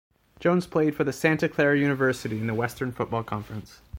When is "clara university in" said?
1.47-2.47